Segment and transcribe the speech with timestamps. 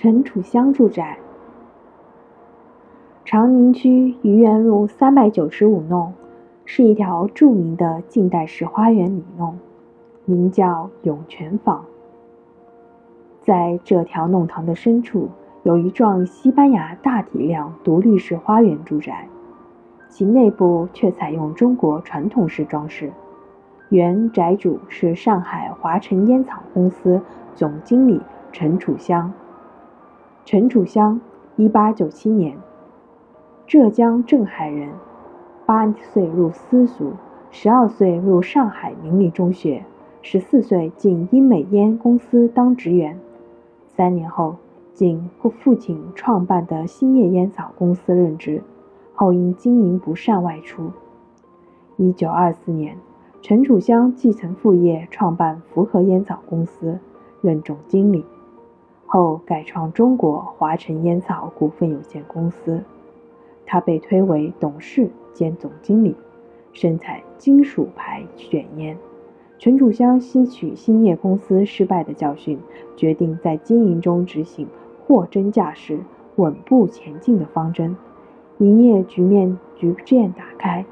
[0.00, 1.18] 陈楚香住宅，
[3.24, 6.12] 长宁区愚园路三百九十五弄，
[6.64, 9.58] 是一条著名的近代式花园里弄，
[10.24, 11.84] 名叫涌泉坊。
[13.42, 15.30] 在这条弄堂的深处，
[15.64, 19.26] 有一幢西班牙大体量独立式花园住宅，
[20.08, 23.10] 其内部却采用中国传统式装饰。
[23.88, 27.20] 原宅主是上海华晨烟草公司
[27.56, 28.20] 总经理
[28.52, 29.32] 陈楚香。
[30.50, 31.20] 陈楚香，
[31.56, 32.56] 一八九七年，
[33.66, 34.88] 浙江镇海人，
[35.66, 37.10] 八岁入私塾，
[37.50, 39.84] 十二岁入上海明理中学，
[40.22, 43.20] 十四岁进英美烟公司当职员，
[43.88, 44.56] 三年后
[44.94, 45.28] 进
[45.60, 48.62] 父亲创办的兴业烟草公司任职，
[49.12, 50.90] 后因经营不善外出。
[51.98, 52.96] 一九二四年，
[53.42, 56.98] 陈楚香继承父业，创办福和烟草公司，
[57.42, 58.24] 任总经理。
[59.10, 62.84] 后改创中国华晨烟草股份有限公司，
[63.64, 66.14] 他被推为董事兼总经理，
[66.74, 68.94] 生产金属牌卷烟。
[69.58, 72.60] 陈楚香吸取兴业公司失败的教训，
[72.96, 74.68] 决定在经营中执行
[75.06, 75.98] 货真价实、
[76.36, 77.96] 稳步前进的方针，
[78.58, 80.84] 营业局面逐渐打开。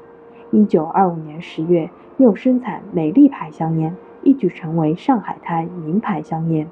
[0.49, 6.67] 一九二五年十月，又生产美丽牌香烟，一举成为上海滩名牌香烟。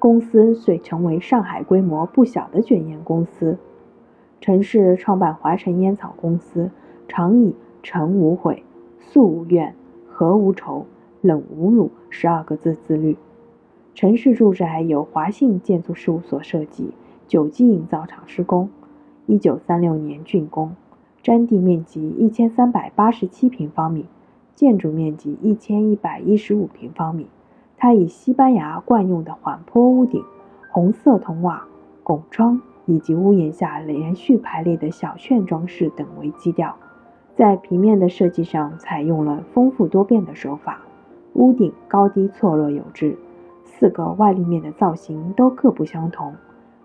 [0.00, 3.58] 公司遂成为上海规模不小的卷烟公司。
[4.40, 6.70] 陈氏创办华晨烟草公司，
[7.06, 8.64] 常以“诚无悔，
[8.98, 9.74] 素无怨，
[10.08, 10.86] 和无仇，
[11.20, 13.18] 冷无辱”十二个字自律。
[13.94, 16.94] 陈氏住宅由华信建筑事务所设计，
[17.28, 18.70] 九基营造厂施工，
[19.26, 20.74] 一九三六年竣工，
[21.22, 24.06] 占地面积一千三百八十七平方米，
[24.54, 27.26] 建筑面积一千一百一十五平方米。
[27.82, 30.22] 它以西班牙惯用的缓坡屋顶、
[30.70, 31.64] 红色铜瓦
[32.02, 36.76] 拱窗以及屋檐下连续排列的小券装饰等为基调，
[37.34, 40.82] 在平面的设计上采用了丰富多变的手法。
[41.32, 43.16] 屋顶高低错落有致，
[43.64, 46.34] 四个外立面的造型都各不相同。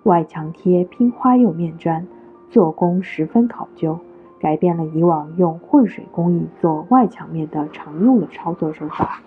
[0.03, 2.07] 外墙贴拼花釉面砖，
[2.49, 3.99] 做工十分考究，
[4.39, 9.19] 改变了以往用混水工艺做外墙面的常用的操作手法。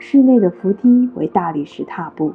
[0.00, 2.32] 室内的扶梯为大理石踏步，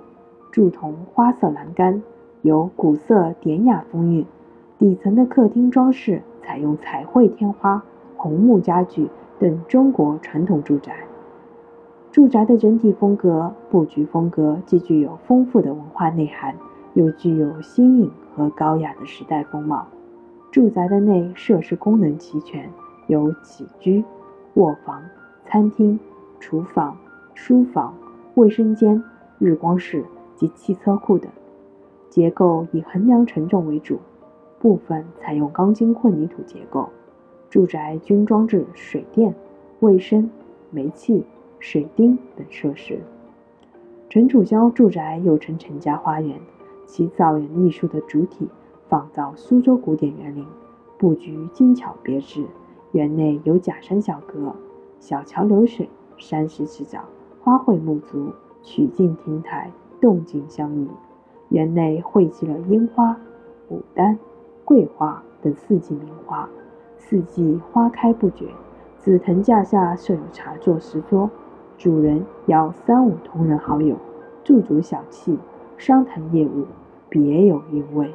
[0.52, 2.02] 铸铜花色栏杆，
[2.42, 4.26] 有古色典雅风韵。
[4.78, 7.82] 底层的客厅装饰采用彩绘天花、
[8.18, 9.08] 红木家具
[9.40, 10.94] 等中国传统住宅。
[12.12, 16.54] 住宅的整体风格、布局风格既具有丰富的文化内涵，
[16.96, 19.88] 又具有新颖和高雅的时代风貌。
[20.52, 22.70] 住宅的内设施功能齐全，
[23.08, 24.04] 有起居、
[24.56, 25.02] 卧房、
[25.46, 25.98] 餐厅、
[26.40, 26.96] 厨房。
[27.36, 27.94] 书房、
[28.36, 29.04] 卫生间、
[29.40, 30.06] 日光室
[30.36, 31.32] 及汽车库等，
[32.10, 34.00] 结构以横梁承重为主，
[34.60, 36.90] 部分采用钢筋混凝土结构。
[37.50, 39.34] 住宅均装置水电、
[39.80, 40.30] 卫生、
[40.72, 41.24] 煤气、
[41.60, 43.00] 水钉等设施。
[44.10, 46.40] 陈楚香住宅又称陈家花园，
[46.86, 48.48] 其造园艺术的主体
[48.88, 50.46] 仿造苏州古典园林，
[50.98, 52.46] 布局精巧别致。
[52.92, 54.56] 园内有假山小阁、
[55.00, 57.04] 小桥流水、山石赤脚。
[57.44, 58.32] 花卉木足，
[58.62, 60.88] 曲径亭台，动静相宜。
[61.50, 63.18] 园内汇集了樱花、
[63.70, 64.18] 牡丹、
[64.64, 66.48] 桂花等四季名花，
[66.96, 68.48] 四季花开不绝。
[68.98, 71.30] 紫藤架下设有茶座石桌，
[71.78, 73.98] 主人邀三五同仁好友，
[74.46, 75.36] 驻足小憩，
[75.78, 76.66] 商谈业务，
[77.10, 78.10] 别有韵味。